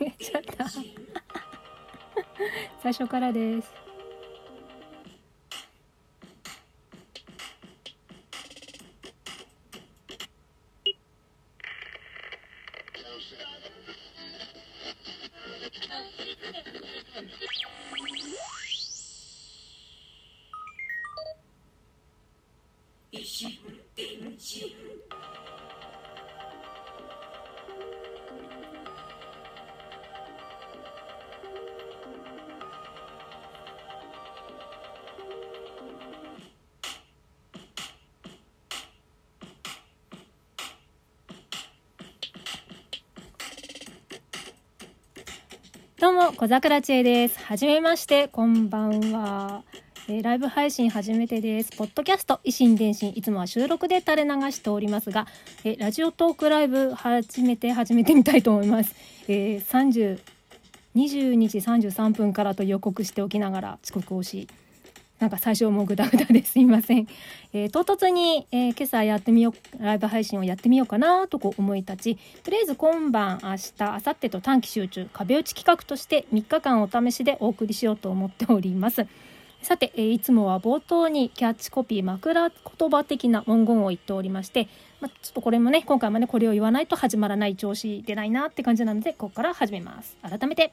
[0.00, 0.66] 間違えちゃった。
[2.82, 3.85] 最初からです。
[46.06, 47.40] どうも小桜知恵です。
[47.40, 49.64] はじめましてこんばんは、
[50.06, 51.76] えーライブ配信初めてです。
[51.76, 55.26] ポッドキャスト維新伝心いつもは収録で垂れ流しておりますが、
[55.64, 58.94] えーラジオトークライブ初めて始めてみたいと思います、
[59.26, 60.20] えー、30
[60.94, 64.46] 22時33分からと予告しておきながら遅刻をし
[65.18, 67.06] なんか最初もグダグダですいません、
[67.54, 79.06] えー唐突に、えー今朝やってみようライブ配信をやってみようかなとこう思い立ちとりあえず今晩明日明後日と短期集中壁打ち企画として3日間お試しでお送りしようと思っております。
[79.62, 84.68] さて、えーいつもは冒頭にキャッチコピー枕言葉的な文言を言っておりまして、
[85.00, 90.16] まあ、ちょっとこれもね今回もねこれを言わないと始まらない調子でないなって感じなのでここから始めます。
[90.22, 90.72] 改めて。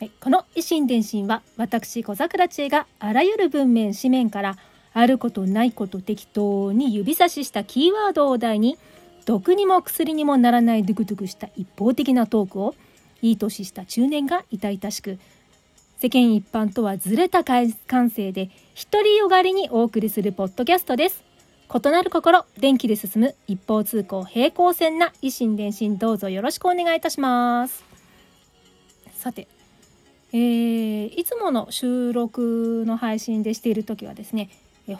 [0.00, 4.56] はい、この維新伝心は私小桜知恵があらゆる文面紙面から
[4.94, 8.78] あることないこと適当に指差ししたキーワードを題に
[9.26, 12.76] 毒にも薬にもならないドゥクドゥクした一方的なトークを
[13.22, 15.18] いい年した中年が痛々しく
[15.98, 17.70] 世間一般とはずれた感
[18.10, 18.50] 性で
[18.90, 21.24] 独りよがりにお送りするポッドキャストです。
[21.74, 27.84] 異なる心電気で進む一方通行平行線な維新伝心どうぞよろしくお願いいたします。
[29.12, 29.48] さて
[30.32, 34.50] えーいつもの収録の配信でしている時はですね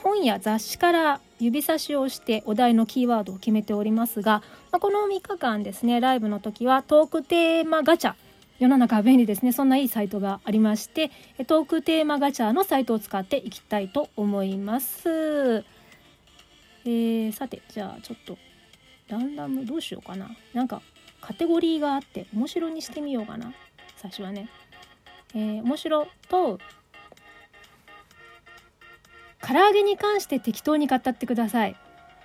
[0.03, 8.15] 本や雑誌から指差しをしてお題のキーワードを決めておりますが、まあこの3日間ですねライブの時はトークテーマガチャ
[8.59, 11.11] 世の中は便利ですねそんないいサイトがありまして
[11.47, 15.65] トークテーマガチャのサイトを使っていきたいと思います。
[16.85, 18.37] えーさてじゃあちょっと
[19.09, 20.83] ランダムどうしようかななんか
[21.21, 23.53] カテゴリーがあって面白にしてみようかな
[23.97, 24.49] 最初はね。
[25.35, 26.59] えー面白と
[29.41, 31.77] 唐揚げに関して適当に語ってください。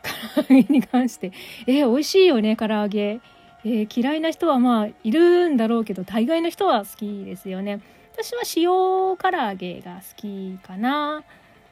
[0.36, 1.32] 唐揚げに関して。
[1.68, 3.20] えー美味しいよね唐揚げ、
[3.64, 7.82] えー嫌いな人はまあいるんだろうけど大概の人は好きですよね。
[8.14, 11.24] 私は塩唐揚げが好きかな。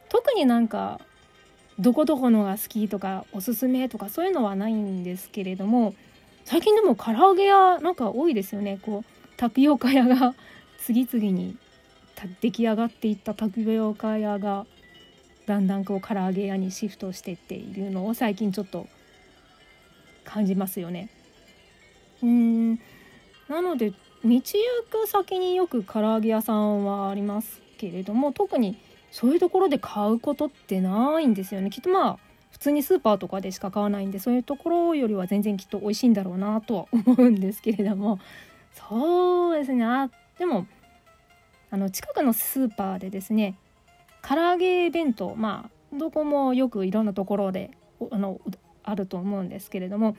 [0.09, 0.99] 特になんか
[1.79, 5.93] どこどこのが好きとかおすすめとかそういうのはないんですけれども
[6.45, 8.79] 最近でも唐揚げ屋なんか多いですよね。
[8.81, 10.35] こうタピオカ屋が
[10.85, 11.57] 次々に
[12.41, 14.65] 出来上がっていったタピオカ屋が
[15.45, 18.87] だんだんこう唐揚げ屋にシフトしてっているのを最近ちょっと
[20.23, 21.09] 感じますよね。
[22.21, 22.29] うー
[22.73, 22.79] ん。
[23.47, 23.91] なので
[24.23, 24.41] 道行
[24.89, 28.77] く先によく唐揚げ屋さんはありますけれども特に
[29.11, 31.69] そういうところで買うことってないんですよね。
[31.69, 32.19] きっとまあ
[32.51, 38.19] 普通にスーパーとかでしか買わないんでそういうところよりは全然きっと美味しいんだろうなとは思うんですけれども。
[38.73, 39.83] そうですね。
[39.83, 40.09] あ
[40.41, 40.66] でも
[41.70, 43.59] あの近くのスーパーでですね
[44.28, 47.70] 唐揚げ弁当まあどこもよくいろんなところで
[48.09, 48.41] あの
[48.82, 50.17] あると思うんですけれども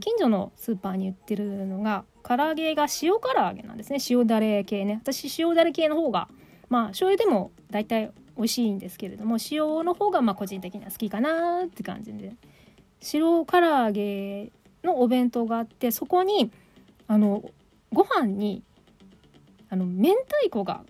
[0.00, 3.98] 近所のスーパーに売ってるのが唐揚げが塩唐揚げなんですね。
[4.08, 5.00] 塩だれ系ね。
[5.02, 6.28] 私塩だれ系の方が
[6.68, 12.34] まあ醤油でも大体美味しいんですけれども塩の方がまあ個人的には好きかなって感じで。
[13.00, 14.50] 白唐揚げ
[14.82, 16.50] のお弁当があってそこに
[17.06, 17.44] あの
[17.92, 18.64] ご飯に
[19.70, 20.10] あの明
[20.42, 20.84] 太子が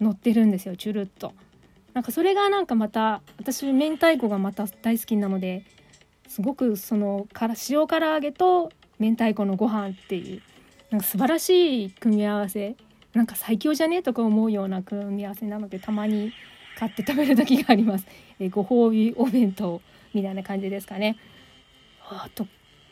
[0.00, 1.32] 乗ってるんですよチュルッと。
[1.92, 5.64] なんかそれがなんかまた私明太子がまた大好きなので
[6.26, 10.42] すごくそのから塩唐揚げと明太子のご飯っていう
[10.90, 12.74] なんか素晴らしい組み合わせ。
[13.12, 16.32] なんか最強じゃねえとか思うような組み合わせなのでたまに
[16.76, 18.06] 買って食べる時があります、
[18.40, 19.80] えご褒美お弁当
[20.12, 21.16] みたいな感じですかね。
[22.08, 22.48] あと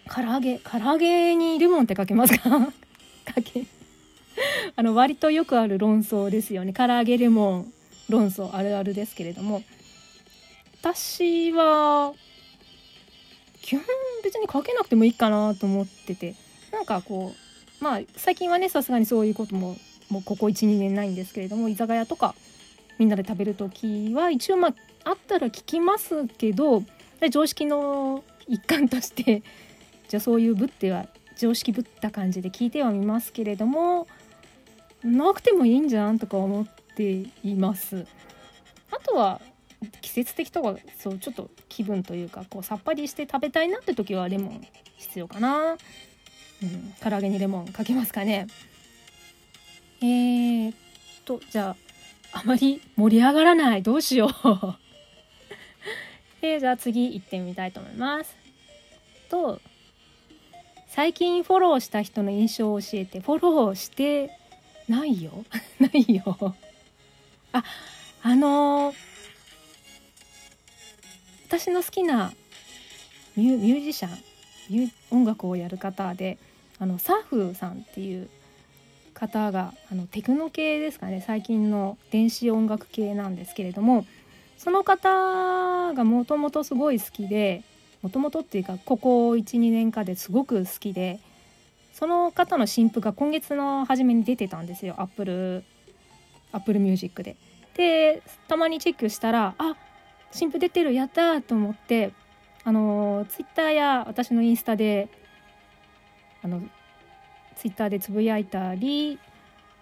[0.09, 0.59] 唐揚げ。
[0.59, 2.51] 唐揚げにレモンってかけますか？
[3.27, 3.65] かけ
[4.77, 6.73] あの割とよくある論争ですよね。
[6.73, 7.73] 唐揚げレモン
[8.09, 9.63] 論争あるあるですけれども。
[10.81, 12.13] 私は
[13.63, 13.85] 基本
[14.25, 16.35] 別にかけなくてもいいかなと思ってて。
[16.73, 17.33] なんかこ
[17.81, 19.77] うまあ最近はねさすがにそういうことも
[20.09, 22.35] もうここ12年ないんですけれども居酒屋とか
[22.99, 24.75] みんなで食べる時は一応まあ
[25.05, 26.83] あったら聞きますけど
[27.31, 29.43] 常識の一環として
[30.09, 31.07] じゃあそういうぶっては
[31.37, 34.07] 常識ぶった感じで聞いてはみますけれども
[35.05, 36.67] なくてもいいんじゃんとか思っ
[36.97, 38.07] ています。
[38.91, 39.41] あとは
[40.01, 44.61] 季節的とかそうちょっと気分というかこうさっぱりして食べたいなって時はレモン
[44.97, 45.73] 必要かな。
[45.73, 48.47] うん唐揚げにレモンかけますかね。
[50.01, 50.75] えー、っ
[51.25, 51.77] とじゃ
[52.33, 53.83] ああまり盛り上がらない。
[53.83, 54.33] どうしよう。
[56.43, 58.37] えー、じゃあ次行ってみたいと思います。
[59.29, 59.61] と
[60.89, 64.31] 最近フォローした人の印象を教えてフォローして
[64.93, 65.45] ないよ。
[65.81, 66.55] ないよ。
[67.53, 67.65] あ
[68.23, 68.97] あのー、
[71.49, 72.33] 私の好きな
[73.35, 76.39] ミュージシャン音楽をやる方で
[76.79, 78.29] あのサーフさんっていう
[79.15, 81.23] 方があのテクノ系ですかね。
[81.27, 84.05] 最近の電子音楽系なんですけれども
[84.59, 87.63] その方がもともとすごい好きで
[88.03, 91.19] もともとっていうかここ12年間ですごく好きで
[91.93, 95.65] その方の新譜が今月の初めに出てたんですよ Apple
[96.51, 97.37] Apple Music で。
[97.75, 99.77] でたまにチェックしたらあ
[100.31, 102.13] 新譜出てるやったと思って
[102.65, 105.09] あのツイッターや私のインスタで
[106.43, 106.61] あの
[107.57, 109.19] ツイッターでつぶやいたり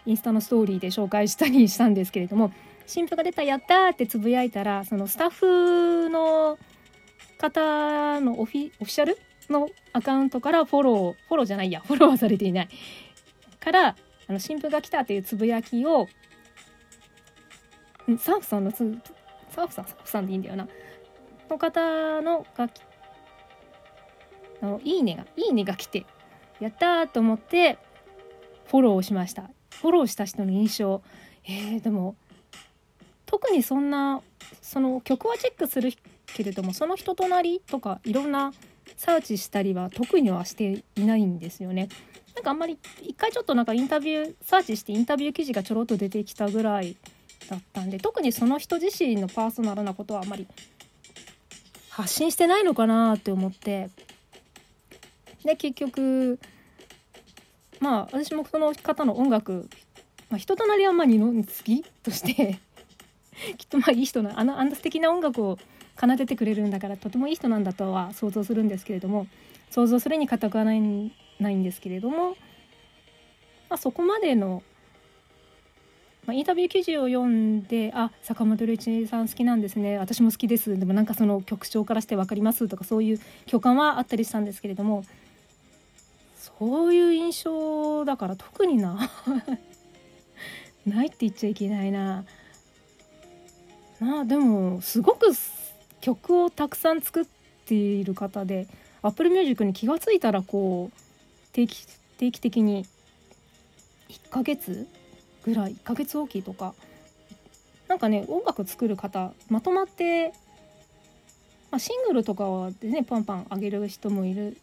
[0.06, 2.52] インスタのストーリーで紹介したりしたんですけれども
[2.86, 6.58] 新婦が出たやったーってつぶやいたらそのスタッフの
[7.38, 9.18] 方のオフィオフィシャル
[9.50, 12.68] のアカウントからフォローフォローじゃないやフォローはされていない。
[13.58, 13.96] から
[14.28, 16.08] あの新婦が来たっていうつぶやきを
[18.18, 18.78] サーフさんのつ
[19.50, 20.68] サーフさんサーフさんでいいんだよな。
[21.48, 22.70] の方のが
[24.62, 26.06] あのいいねがいいねが来て
[26.60, 27.78] やったーと思って
[28.66, 29.50] フォローをしました。
[29.70, 31.02] フォローした人の印象。
[31.44, 32.16] えー、でも
[33.26, 34.22] 特にそんな
[34.60, 35.92] その曲はチェックする
[36.26, 38.52] けれどもその人となりとかいろんな
[39.00, 41.88] サーチしたりは特にはしていないんですよね。
[42.34, 46.98] なんかあんまり一回ちょっとなんかインタビューサーチしてインタビュー記事がちょろっと出てきたぐらい
[47.48, 50.46] だったんで特にその人自身のパーソナルなことはあまり
[51.88, 53.88] 発信してないのかなって思って
[55.46, 56.38] で結局
[57.80, 59.70] まあ私もその方の音楽、
[60.28, 62.60] まあ、人となりはまあ二の次として
[63.56, 65.58] きっとまあいい人なあのあんな素敵な音楽を
[66.00, 69.26] 奏でてくれるんだからとてもいい人なんだとは想像するんですけれども
[69.70, 70.80] 想像するに難くはない
[71.38, 72.30] ないんですけれども、
[73.68, 74.62] まあ、そこまでの、
[76.26, 85.04] まあ、インタビュー記事を読んで「あ坂本龍一さん好きなんですね私も好きです」でもなんかその曲調からして分かりますとかそういう共感はあったりしたんですけれども
[86.36, 89.10] そういう印象だから特にな
[90.86, 92.24] ないって言っちゃいけないな。
[94.00, 95.34] なあでもすごく
[96.00, 97.24] 曲をたくさん作っ
[97.66, 98.66] ている方で
[99.02, 100.98] Apple Music に気が付いたらこう
[101.52, 101.86] 定期
[102.18, 102.86] 定期的に
[104.08, 104.86] 1ヶ月
[105.44, 106.74] ぐらい1ヶ月おきとか
[107.88, 110.32] なんかね音楽作る方まとまって、
[111.70, 114.56] まあ、シングルとかでねパンパン上げる人もいる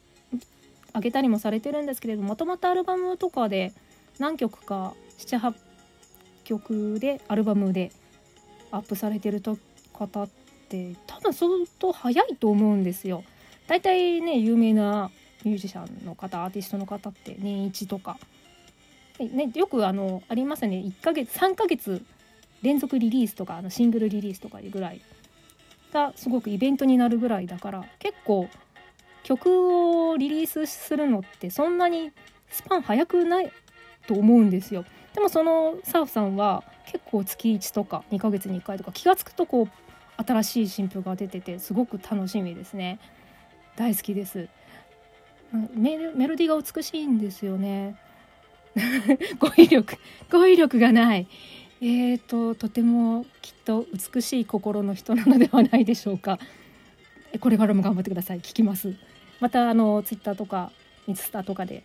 [0.94, 3.74] 上げたりもされてるんですけれどまとまったアルバムとかで
[4.20, 5.54] 何曲か78
[6.44, 7.92] 曲でアルバムで
[8.72, 9.42] アップされてる
[9.94, 10.30] 方っ
[10.68, 13.24] て多分相当早いと思うんですよ。
[13.68, 15.12] だいたいね有名な
[15.44, 18.18] ミュージシャンの方アーティストの方って年一とか、
[19.20, 22.04] ね、よくあのありますよね1ヶ月3ヶ月
[22.62, 25.02] 連続リリースとかあのシングルリリースとかぐらい
[25.94, 28.50] がすごくイベントになるぐらいだから結構
[29.24, 32.12] 曲をリリースするのってそんなに
[32.50, 33.52] スパン早くない
[34.08, 34.86] と思うんですよ。
[35.14, 39.87] でもそのサーフさんは結構月1とか2ヶ月に1回とか気が付くとこう
[40.26, 43.00] 新しい新譜が出ててすごく楽しみですね。
[43.76, 44.50] 大好きです。
[45.76, 47.96] メロディーが美しいんですよね。
[49.40, 49.98] 語彙力
[50.30, 51.28] 語彙力がない。
[51.80, 56.40] えーととてもきっと美しい心の人なのではないでしょうか。
[57.40, 58.40] これからも頑張ってください。
[58.40, 58.96] 聞きます。
[59.40, 60.72] またあのツイッターとか
[61.08, 61.84] インスタとかで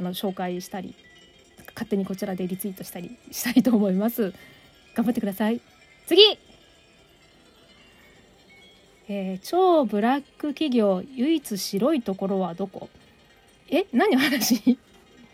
[0.00, 0.94] あの紹介したり
[1.74, 4.32] 勝手にこちらでリツイートしたりしたいと思います。
[4.94, 5.60] 頑張ってください。
[6.06, 6.20] 次
[9.08, 12.90] えー、超ブラック企業唯一白いところはどこ？
[13.70, 14.78] え何の話？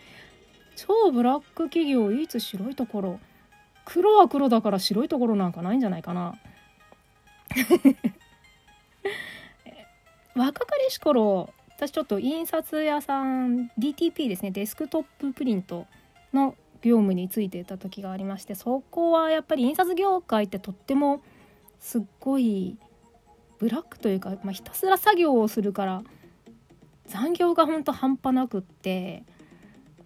[0.76, 3.20] 超ブラック企業唯一白いところ。
[3.84, 6.38] 黒は黒だから白いところなんかないんじゃないかな。
[10.34, 15.86] 若かりし頃私ちょっと印刷屋さん DTP ですねデスクトッププリント
[16.32, 21.22] の業務についていた時がありましてそこはやっぱり印刷業界ってとっても
[21.78, 22.76] すっごい
[23.64, 26.02] ブラックというか、まあ、ひたすら作業をするから
[27.06, 29.24] 残業がほんと半端なくって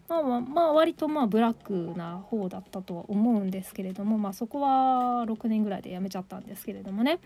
[0.09, 7.19] まあまあ、まあ、割とまあブラックな方だったとは思うんですけれども、まあ、そこは6年ぐらいで辞めちゃったんですけれどもね。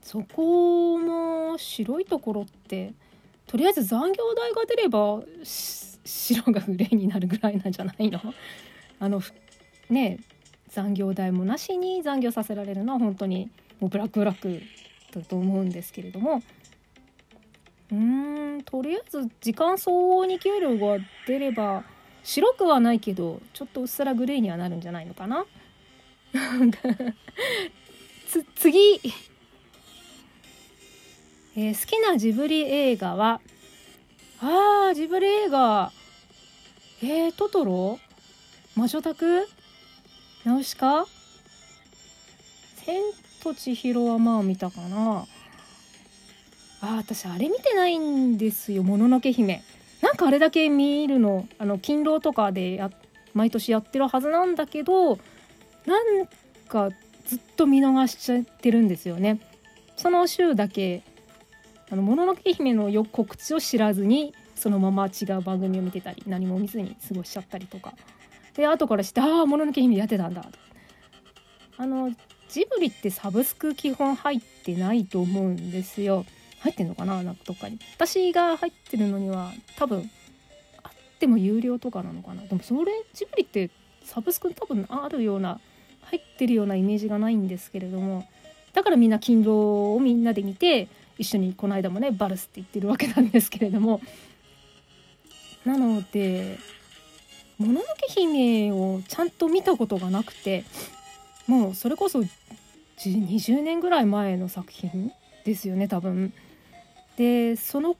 [0.00, 2.94] そこも白いところって
[3.46, 8.18] とりあえず残業代が出れば白がグレーになるぐらいなんじゃないの？
[8.98, 9.20] あの
[9.90, 10.20] ね
[10.70, 14.62] 残業代もなしに残業させられるのは本当にもうブラックブラック
[15.20, 16.42] だと思うんですけれども。
[17.90, 21.84] うーんとりあえず時間相応に給料が出れば
[22.24, 25.44] 白くはないけどちょっとうっすらグレーにはなるんじゃないのかな。
[28.26, 28.94] つ次、
[31.54, 33.42] えー、好きなジブリ映画は？
[34.40, 35.92] あージブリ映画。
[37.02, 37.98] えー、トトロ？
[38.74, 39.46] 魔女宅？
[40.44, 41.06] ナウシカ？
[42.76, 43.02] 千
[43.42, 45.26] と千尋はまあ見たかな。
[46.80, 49.62] あ私あれ見てないんですよ「もののけ姫」
[50.02, 52.90] なんかあれだけ見るのあの勤労とかでや
[53.34, 55.16] 毎年やってるはずなんだけど
[55.86, 56.26] なん
[56.68, 56.90] か
[57.24, 59.40] ずっと見逃しちゃってるんですよね。
[59.96, 61.02] その週だけ
[61.88, 67.94] あのもののけ姫の告知を知らずにそのまま違う番組を見てたり何も見ずに過ごしちゃったりとか。
[68.54, 70.44] で後からしてああもののけ姫やってたんだ。
[71.78, 72.10] あの
[72.52, 76.26] ジブリってサブスク基本入ってないと思うんですよ。
[76.60, 77.78] 入ってんのかななんかどっかに。
[77.96, 80.10] 私が入ってるのには多分
[80.82, 82.42] あっても有料とかなのかな。
[82.42, 83.70] でもそれジブリって
[84.04, 85.60] サブスク多分あるような
[86.02, 88.28] 入ってるようなイメージがないんですけれども。
[88.74, 94.02] だからみんな勤労をみんなで見て一緒にこの間もねバルスって言ってるわけなんですけれども。
[95.64, 96.58] なので
[97.56, 100.64] 「もののけ姫」をちゃんと見たことがなくて。
[101.46, 102.20] もうそれこそ
[102.98, 105.12] 20年ぐらい前の作品
[105.44, 106.32] ですよね多分。
[107.16, 107.96] でその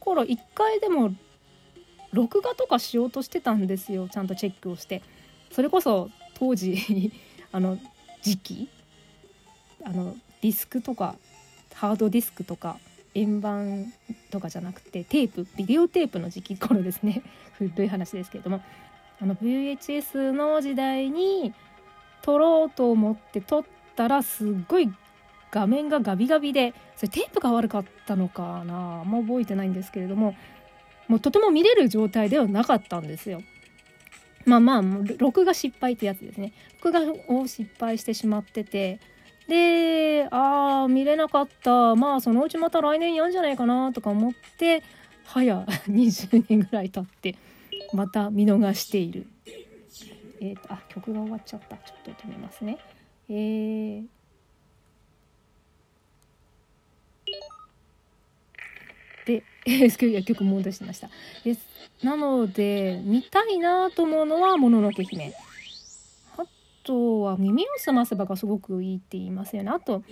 [0.00, 1.14] 頃一回でも
[2.12, 5.02] 録画とかしようとしてたんですよちゃんとチェックをして。
[5.50, 7.12] それこそ当時
[7.52, 7.78] あの
[8.22, 8.68] 時期
[9.84, 11.16] あのディスクとか
[11.74, 12.78] ハードディスクとか
[13.14, 13.92] 円盤
[14.30, 17.22] とかじゃなくてテープビデオテープの時期頃ですね。
[17.52, 18.60] 古い話ですけれども。
[19.18, 21.54] あの VHS の時代に
[22.26, 23.64] 撮ろうと思って撮っ
[23.94, 24.92] たらすっごい
[25.52, 29.00] 画面がガビガビでそれテープが悪かったのかな？
[29.00, 30.34] あんま覚えてないんですけれども
[31.06, 33.42] もうとても見れる状態ではなかったんですよ。
[34.44, 34.82] まあまあ
[35.18, 36.52] 録画失敗ってやつですね。
[36.82, 37.00] 録画
[37.34, 38.98] を失敗してしまってて
[39.46, 44.82] でああ見れなかったまあそのうちまた来年やんじゃないかなとか思って
[45.24, 47.36] 早 20年ぐらい経って
[47.92, 49.26] また見逃している。
[50.40, 52.78] えーと、あ曲が終わっちゃったちょっと止めますね。
[53.28, 54.04] えー、
[59.26, 61.08] で、 えー、曲戻しました。
[61.44, 61.56] で
[62.02, 65.32] なので見たいなと思うのは「もののけ姫」。
[66.36, 66.44] あ
[66.84, 69.70] とは「耳をすませば」がすごくいいって言いますよね。
[69.70, 70.02] あと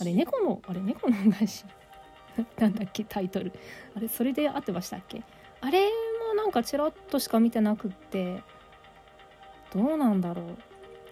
[0.00, 1.64] あれ猫のあれ猫の恩返し
[2.58, 3.52] なんだっけタイトル
[3.94, 5.22] あれそれで合ってましたっけ？
[5.60, 5.88] あれ
[6.28, 8.42] もなんかちらっとしか見てなくって
[9.74, 10.46] どうなんだろう。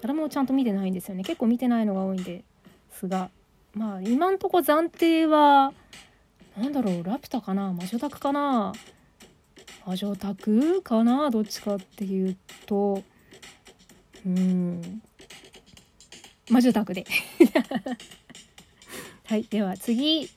[0.02, 1.24] あれもちゃんと見てないんですよね。
[1.24, 2.44] 結構見てないのが多いんで
[2.90, 3.30] すが。
[3.74, 5.72] まあ今んとこ暫定は
[6.56, 7.02] なんだろう。
[7.02, 7.72] ラピュタかな。
[7.72, 8.72] 魔女宅かな。
[9.86, 11.30] 魔女宅かな。
[11.30, 13.02] どっちかっていうと。
[14.26, 15.02] うん。
[16.50, 17.04] 魔女宅で。
[19.24, 19.44] はい。
[19.44, 20.28] では次。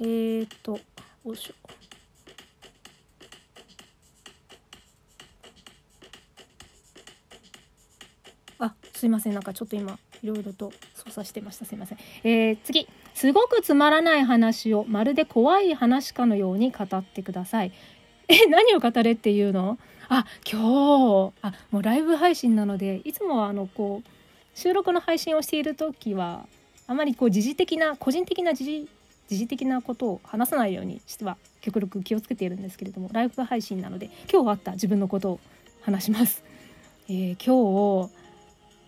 [0.00, 0.80] えー、っと。
[1.24, 1.54] よいしょ。
[8.58, 9.32] あすいません。
[9.32, 11.64] なんかちょっと今いろいろと操作してました。
[11.64, 12.86] すいません、えー、次。
[13.14, 17.72] すごくつまらない話をまるで怖い話かのように語ってください。
[18.28, 19.78] え何を語れっていうの？
[20.10, 21.32] あ今日。
[21.40, 24.08] あもうライブ配信なのでいつもはあのこう
[24.54, 26.46] 収録の配信をしている時は
[26.86, 28.88] あまりこう時事的な個人的な時事
[29.28, 35.40] 時事的なことを話さないようにしては極力気をつけているんですけれどもライブ配信なので今日あった自分のことを
[35.82, 36.44] 話します。
[37.08, 38.10] えー、今日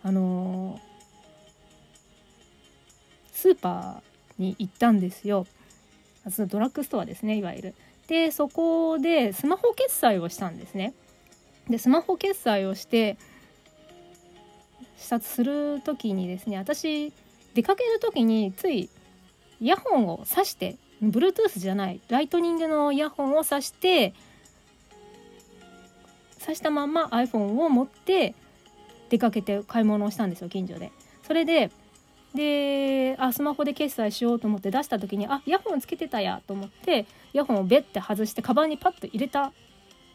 [0.02, 0.80] あの
[3.32, 5.46] スーパーに行ったんですよ
[6.48, 7.74] ドラッグストアですねいわゆる。
[8.08, 10.94] でそこでスマホ決済をしたんですね。
[11.68, 13.16] でスマホ決済をして
[14.96, 17.12] 視察する時にですね私
[17.54, 18.88] 出かける時につい
[19.60, 24.14] イヤホンを挿して Bluetooth じゃないライトニングのイヤホンを挿して
[26.38, 28.34] 挿したまま iPhone を持って
[29.08, 30.92] 出かけて買い物をしたんですよ近所で
[31.26, 31.70] それで
[32.34, 39.52] であスマホで決済しようと思って出した時にあイヤホンつけてたやと思ってイヤホンをベッて外してカバンにパッと入れた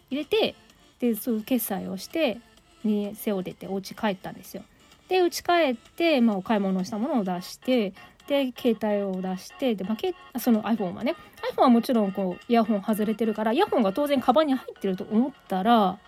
[0.10, 0.56] 入れて
[1.00, 2.40] でそう決済をして
[2.84, 4.64] に背を出てお家帰ったんですよ。
[5.08, 7.94] で家帰って、まあ、お買い物したものを出して
[8.32, 9.98] で携帯を出してで、ま
[10.32, 11.18] あ、その iPhone はね。
[11.54, 16.00] iPhone はもちろんこうイヤホン外れてるからイヤホンが当然カバンに入ってると思ったら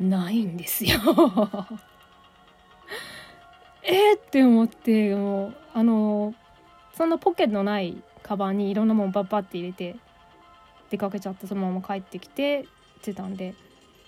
[0.00, 0.98] ないんですよ。
[3.84, 6.34] えーって思ってもうあの
[6.92, 9.94] そのポケットのないカバンにいろんなもんバッバって入れて
[10.90, 13.54] 出かけちゃってそのまま帰ってきてってたんで。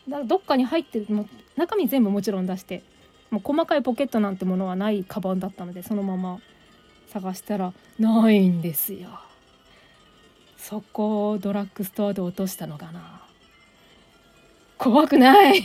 [0.09, 2.83] だからどっかに入ってるも中身全部もちろん出して
[3.31, 6.41] もう細かいポケットなんてものはないカバンだったのでそのまま。
[7.15, 9.09] 探したらないんですよ。
[10.57, 13.23] そこをドラッグストアで落としたのかな。
[14.79, 15.63] 怖くない。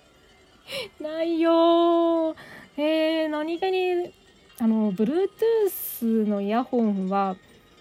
[0.98, 2.34] ないよ。
[2.78, 4.14] えー、何気に
[4.58, 7.36] あの Bluetooth のイヤホンは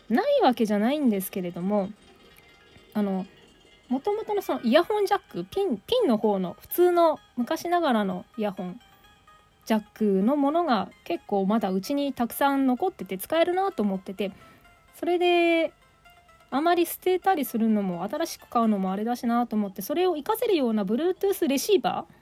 [0.10, 1.90] ないわけじゃないんですけれども
[2.94, 3.26] あの
[3.88, 8.82] もともとのそのイヤホンジャックピンピンの方の普通の昔ながらのイヤホン
[9.66, 14.32] ジャックのものが結構まだうちにたくさん残ってて使えるなと思ってて
[15.00, 15.74] それで
[16.50, 22.14] あまり捨てたりするのも新しく買うのもあれだしなと思ってそれを活かせるような Bluetooth レシーバー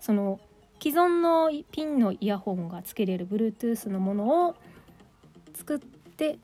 [0.00, 0.40] その
[0.82, 4.56] 既存のピンのイヤホンがつけれる Bluetooth のものを
[5.54, 6.38] 作って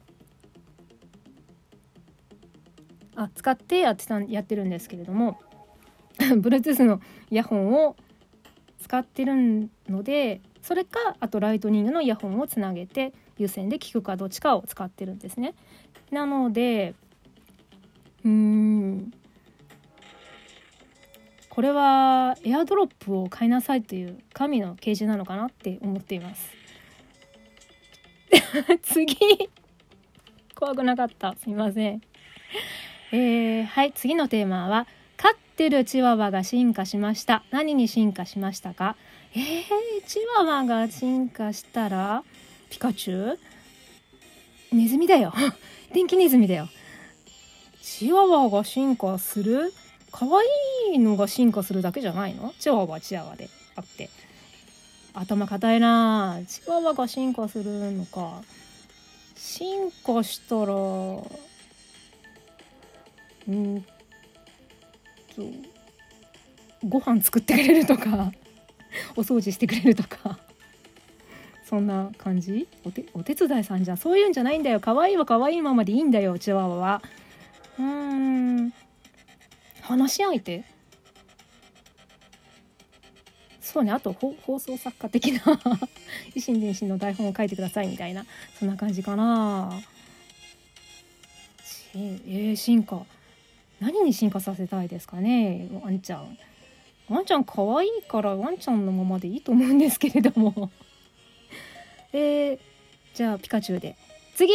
[3.17, 5.41] あ使ってやってたやってるんですけれども
[6.19, 7.97] Bluetooth のイヤホンを
[8.93, 15.55] 使ってるのでそれかあとライトニングのイヤホンをつなげて有線で聞くかどっちかを使ってるんですね。
[16.11, 16.95] なので
[18.23, 19.13] うーん。
[21.49, 26.51] これはエアドロップを買いなさいという神の啓示なのかなって思っています。
[28.83, 29.17] 次。
[30.55, 31.35] 怖くなかった。
[31.37, 32.03] すみません。
[33.11, 34.87] えー、はい次のテーマは
[35.63, 37.45] ってるチワワが進化しました。
[37.53, 38.97] 何に進化しましたか？
[39.33, 39.43] えー、
[40.05, 42.25] チワワが進化したら
[42.69, 43.39] ピカチュウ？
[44.73, 45.33] ネズミだよ。
[45.95, 46.69] 電気ネズミだよ。
[47.81, 49.73] チワワが進化する？
[50.11, 52.53] 可愛いのが進化するだけじゃないの？
[52.59, 53.49] チワワチワワで。
[53.77, 54.11] あって。
[55.15, 58.43] 頭固いなチワワが進化するのか。
[59.37, 60.73] 進化したら
[63.49, 63.85] うん
[65.35, 65.43] と
[66.87, 68.33] ご飯作ってくれるとか
[69.17, 70.39] お掃除してくれるとか
[71.65, 72.69] そんな感じ？
[72.85, 73.97] お手お手伝いさんじゃん。
[73.97, 74.79] そういうんじゃないんだよ。
[74.79, 76.39] 可愛いは可愛いままでいいんだよ。
[76.39, 77.03] チワワは。
[77.79, 77.85] うー
[78.67, 78.75] ん。
[79.81, 80.65] 話し相手？
[83.63, 83.93] そうね。
[83.93, 85.39] あと放送作家的な
[86.37, 88.27] 維新伝心の台本を書いてくださいみたいな。
[88.59, 89.81] そんな感じかな。
[91.95, 93.07] えー、進化。
[93.83, 96.39] 何に進化させたいですかねワンちゃん。
[97.09, 100.71] ワンちゃん可愛いからワンちゃんのままでいいと思うんですけれども。
[102.15, 102.59] えー、
[103.13, 103.97] じゃあピカチュウで。
[104.37, 104.53] 次！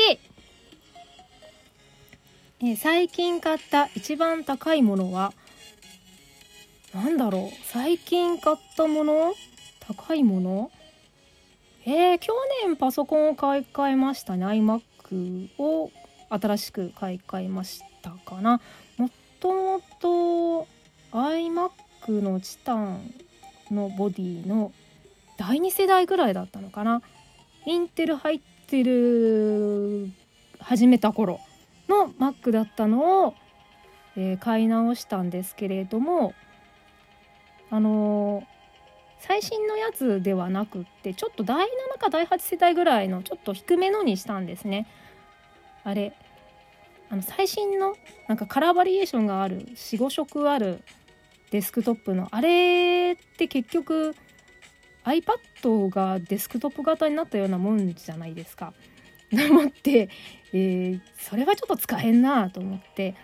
[2.61, 5.33] え最近買った一番高いものは
[6.93, 7.65] 何だろう。
[7.65, 9.33] 最近買ったもの？
[9.81, 10.71] 高いもの？
[11.85, 14.37] えー、去年パソコンを買い替えました。
[14.37, 15.91] ね iMac を
[16.29, 18.61] 新しく買い替えましたかな。
[18.97, 20.67] もともと
[21.11, 23.13] iMac のチタン
[23.71, 24.71] のボディの
[25.37, 27.01] 第2世代ぐらいだったのかな
[27.65, 30.09] インテル入ってる
[30.59, 31.39] 始めた頃
[31.87, 33.33] の Mac だったのを、
[34.15, 36.33] えー、買い直したんですけれども
[37.69, 38.45] あのー、
[39.19, 44.87] 最新のやつではなくってちょっと第7か第8世代ぐらいのちょっと低めのにしたんですね。
[45.83, 46.13] あれ
[47.09, 47.95] あの最新の
[48.27, 50.81] なんかカラーバリエーションがある45色ある
[51.51, 54.15] デスクトップのあれって結局
[55.05, 58.73] iPad がデスクトップ型になったようなもんじゃないですか。
[59.31, 60.09] と思って、
[60.53, 63.15] えー、それはちょっと使えんなと思って、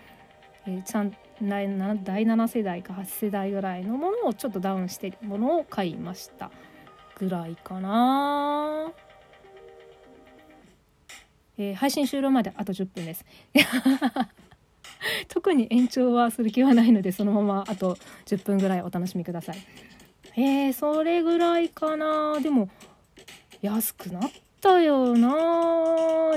[0.65, 6.51] えー、ちゃん第 7, 第7世代か8世代ぐらいのものをちょっとダウンしてるものを買いました
[7.17, 8.91] ぐらいかな、
[11.57, 13.25] えー、配信終了まであと10分です。
[15.27, 19.57] 特に延長はする気はないのでそのままあと10分ぐらいお楽しみください。
[20.35, 22.39] えー、それぐらいかな。
[22.39, 22.69] でも
[23.61, 25.29] 安くなったよな。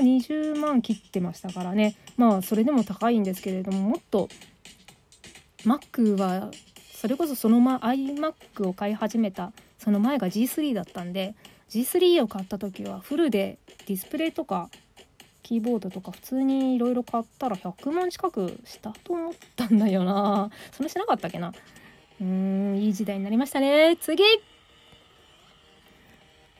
[0.01, 1.95] 20万切ってましたからね。
[2.17, 4.29] まあそれでも高いんですけれどももっと
[5.63, 6.51] Mac は
[6.93, 11.35] それこそそのま iMac を買い始めたその前が G3 だったんで
[11.69, 14.69] G3 を買った時はフルでディスプレイとか
[15.47, 20.49] キーボードとか普通にいろいろ買ったら100万近くしたと思ったんだよな。
[20.73, 21.53] そんなしなかったっけな。
[22.19, 23.95] うーんいい時代になりましたね。
[23.95, 24.21] 次。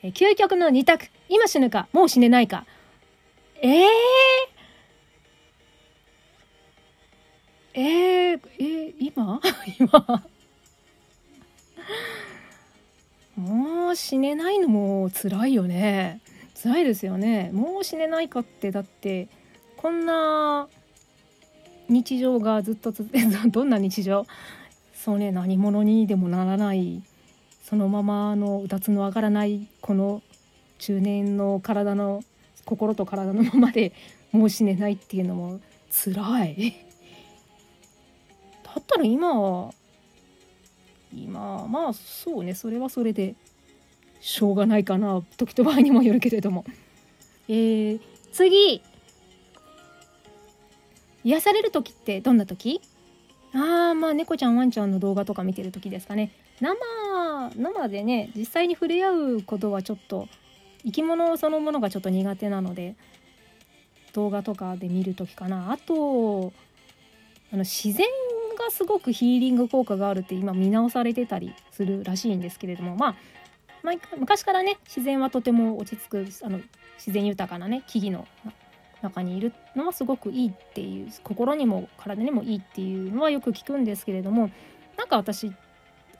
[0.02, 1.04] え究極の2択。
[1.28, 2.64] 今死ぬかもう死ねないか。
[3.60, 3.86] えー、
[7.74, 9.38] えー、えー、今？
[9.78, 10.24] 今。
[13.36, 16.22] もう死ねないのも辛いよね。
[16.60, 17.50] 辛いですよね。
[17.52, 19.28] もう死ねないかってだって
[19.76, 20.68] こんな
[21.88, 23.10] 日常がずっと続
[23.48, 24.26] どんな日常？
[24.92, 27.02] そうね何者にでもならない。
[27.62, 30.22] そのままのうたつの上がらないこの
[30.78, 32.24] 中年の体の
[32.64, 33.92] 心と体のままで
[34.32, 36.74] もう死ねないっていうのも辛い。
[38.64, 39.74] だったら今は
[41.14, 42.54] 今まあそうね。
[42.54, 43.36] それはそれで。
[44.20, 46.64] しょうがないかな時と場合にもよるけれども。
[47.48, 48.00] えー、
[48.32, 48.82] 次。
[51.24, 52.80] 癒される時ってどんな時？
[53.54, 56.32] ああまあ猫ちゃんワンちゃんの動画とか見てる時ですかね。
[56.60, 56.76] 生
[57.56, 60.28] 生でね実際に触れ合うことはちょっと
[60.84, 62.94] 生き物そのものがちょっと苦手なので
[64.12, 65.72] 動画とかで見る時かな。
[65.72, 66.52] あと
[67.52, 68.06] あの自然
[68.58, 72.96] がすごくヒーリング効果があるって今見直されてたりするらしいんですけれども。
[72.96, 73.16] まあ
[73.82, 76.60] 毎回昔からね自然はとても落ち着くあの
[76.96, 78.26] 自然豊かなね木々の
[79.02, 84.50] 中にいるのはすごくいいっていう心にも体にもいいっていうのはよく聞くんですけれども
[84.96, 85.52] なんか私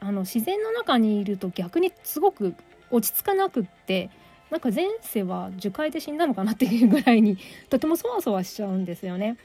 [0.01, 2.55] あの自然の中にいると逆にすごく
[2.90, 4.11] 落ち着かなくって
[4.51, 7.37] なんか前世は樹海で死んだのかなっていうぐらいに
[7.68, 9.37] とてもそわそわしちゃうんですよね。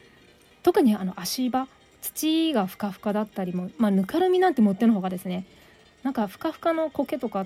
[0.62, 1.67] 特にあの足場
[2.02, 5.45] 土がふかふかだったりも、まあ、ぬかるみなんてもってのほかですね
[6.04, 7.45] なんかふかふかの苔とか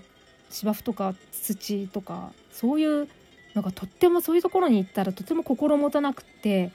[0.50, 3.08] 芝生とか土とかそういう
[3.54, 6.72] なんかとってもそういうところに行ったらとても心もたなくって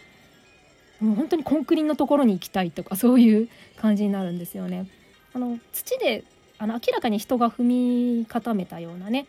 [1.01, 4.89] もう本当にコンクリのところに行きたいとかそういう感じになるんですよね。
[5.35, 6.25] あの土で
[6.59, 9.27] あの明らかに人が踏み固めたようなね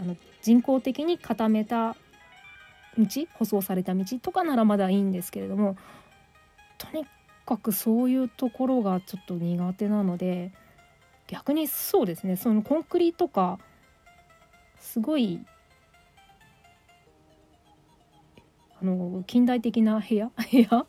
[0.00, 1.96] あの人工的に固めた
[2.98, 5.76] 道舗装された道とかならまだいいんですけれども
[6.78, 7.06] とに
[7.46, 10.52] かくそういうところがちょっと苦手なので
[11.28, 12.36] 逆にそうですね。
[12.36, 13.58] そのコンクリとか
[14.80, 15.40] すごい
[18.80, 20.30] あの近代的な部屋？
[20.50, 20.86] 部屋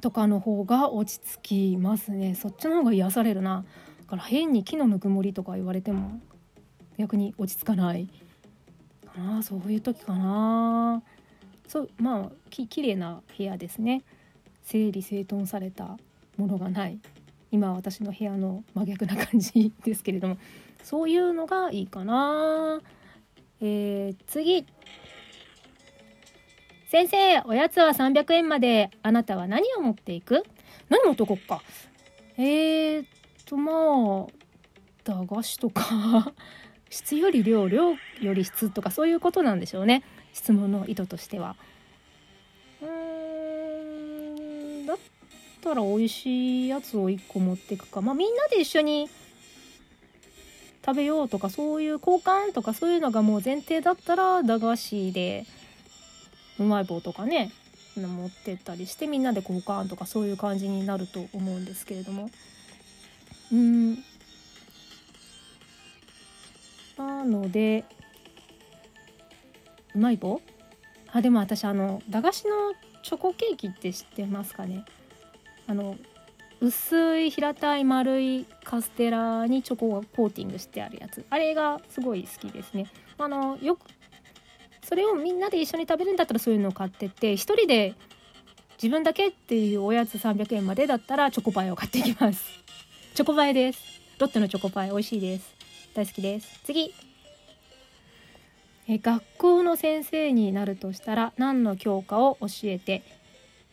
[0.00, 2.34] とかの方が落ち着きますね。
[2.34, 3.64] そっちの方が癒されるな。
[4.00, 6.20] だから変に木のぬくもりとか言われても
[6.96, 8.08] 逆に落ち着かない。
[9.14, 9.42] かな。
[9.42, 11.02] そういう時かな。
[11.66, 14.02] そうまあき綺麗な部屋ですね。
[14.62, 15.98] 整理整頓された
[16.36, 17.00] ものがない。
[17.52, 20.38] 今私の部屋の真逆な感じですけれども
[20.82, 22.80] そういうのがいいかな。
[23.60, 24.66] えー、次。
[26.88, 28.90] 先生おやつは300円まで。
[29.02, 30.42] あなたは何を持っていく？
[30.88, 31.62] 何持ってこっか。
[32.36, 33.06] えー、っ
[33.44, 34.26] とまあ
[35.04, 36.32] 駄菓子とか。
[36.90, 40.02] 質より量量より質とかそういうことなんでしょうね。
[40.32, 41.56] 質問の意図としては。
[45.62, 48.00] ったら美味しいやつを1個持っていくか。
[48.00, 49.08] まあみんなで一緒に
[50.84, 55.46] 食べようとかそういう交換とかそういうのがもう前提だったら駄菓子で
[56.58, 57.52] うまい棒とかね
[57.96, 62.28] 持ってったりしてみんなで交換とかそういう感じになると思うんですけれども。
[63.52, 63.94] うん。
[66.98, 67.84] なので
[69.94, 70.40] うまい棒？
[71.12, 72.72] あでも私あの駄菓子の
[73.04, 74.84] チョコケーキって知ってますかね？
[75.72, 75.96] あの
[76.60, 81.24] 薄い平たい丸いカステラにチョコがコーティングしてあるやつ。
[81.30, 82.88] あれがすごい好きですね。
[83.16, 83.86] あのよく
[84.84, 87.94] それをみんなで一緒に食べるんだったらそういうのを買ってって1人で
[88.74, 92.44] 自分だけっていうおやつ300円までだったらチョコパイを買っていきます。
[93.16, 93.80] チョコパイです。
[94.18, 95.54] ロッテのチョコパイ美味しいです。
[95.94, 96.60] 大好きです。
[96.64, 96.92] 次。
[98.88, 103.21] え学校の先生になるとしたら何の教科を教えて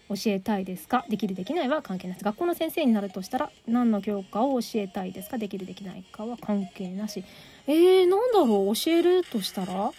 [0.09, 1.05] 教えたいですか？
[1.07, 5.37] できるできないは関係ないです学校の先生になるとしたら何の教科を教えたいですか？
[5.37, 7.23] できるできないかは関係なし。
[7.67, 8.75] えー、なんだろう？
[8.75, 9.91] 教えるとしたら？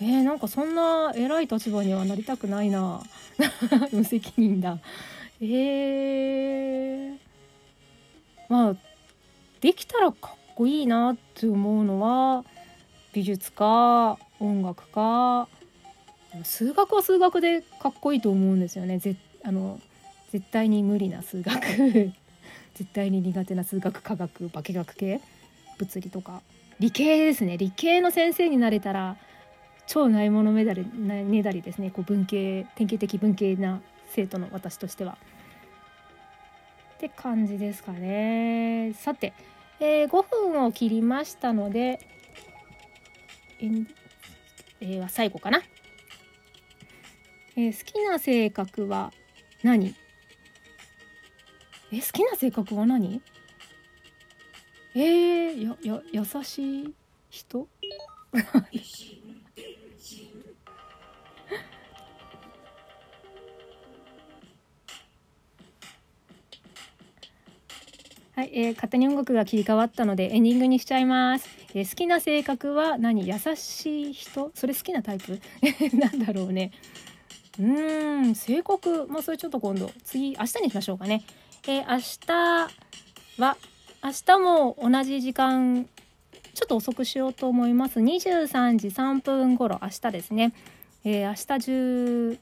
[0.00, 3.02] えー、なんかそんな偉い立場にはなりたくないな。
[3.92, 4.78] 無責任だ。
[5.40, 7.18] えー、
[8.48, 8.76] まあ
[9.60, 12.44] できたらかっこいいなって思うのは
[13.12, 15.46] 美術か音楽か。
[16.44, 18.98] 数学は数学でかっこいいと思うんですよね。
[18.98, 19.80] ぜあの
[20.30, 21.60] 絶対に無理な数学。
[22.74, 25.20] 絶対に苦手な数学科学化学系。
[25.78, 26.42] 物理とか、
[26.78, 27.56] 理系ですね。
[27.56, 29.16] 理系の先生になれたら
[29.86, 31.90] 超ないものメダルねだりですね。
[31.90, 35.18] こう文系典型的文系な生徒の私としては。
[36.94, 38.92] って感じですかね。
[38.94, 39.32] さて、
[39.80, 42.00] えー、5分を切りましたので
[44.80, 45.62] えー、最後かな、
[47.54, 49.12] えー、好きな性格は
[49.62, 49.94] 何？
[51.92, 53.20] え好きな性格は何？
[54.94, 56.94] えー、やや優しい
[57.30, 57.68] 人？
[68.34, 71.46] はい、えー、勝手に音楽が切り替わったのでエンディングにしちゃいます。
[71.74, 73.28] えー、好きな性格は何？
[73.28, 74.50] 優しい人？
[74.54, 75.38] それ好きなタイプ？
[75.96, 76.70] なんだろうね。
[77.58, 81.22] うーん、性格、まあそれちょっと今度、次、明日にしましょうかね。
[81.66, 83.56] えー、明日は、
[84.02, 85.86] 明日も同じ時間、
[86.54, 88.00] ちょっと遅くしようと思います。
[88.00, 90.52] 23時3分頃、明日ですね。
[91.04, 92.38] えー、明日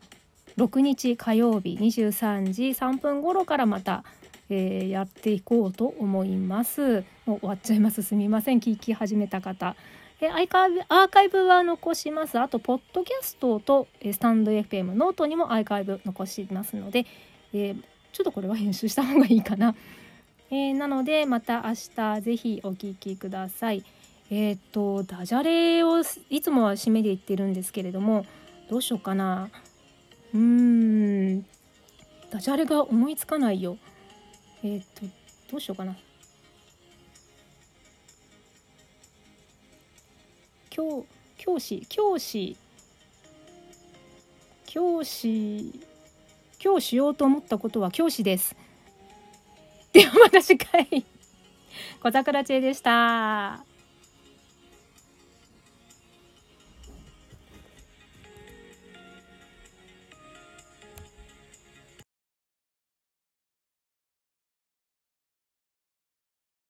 [0.56, 4.04] 16日火曜日23時3分頃からまた、
[4.48, 7.04] えー、やっていこうと思います。
[7.26, 8.02] もう終わっちゃいます。
[8.02, 8.60] すみません。
[8.60, 9.76] 聞き始めた方。
[10.22, 12.38] えアーカイブアーカイブは残します。
[12.38, 17.06] あと、ポッドキャストとえスタンド FM ノートにもアーカイブ残しますので、
[17.54, 19.74] えー、ちょっとこれは編集した方がいいかな。
[20.50, 23.82] えー、なので、また明日ぜひお聴きください。
[24.30, 28.26] えっ、と、ダジャレをいつもは締めで言ってるんですけれども、
[28.68, 29.48] どうしようかな。
[30.34, 31.46] うーん、
[32.30, 33.78] ダジャレが思いつかないよ。
[34.62, 35.06] えっ、と
[35.50, 35.96] どうしようかな
[40.80, 41.04] 教
[41.36, 42.56] 教師教師。
[44.66, 45.78] 教師。
[46.62, 48.56] 今日しようと思ったことは教師です。
[49.92, 51.04] ではまた次回。
[52.02, 53.69] 小桜知恵でした。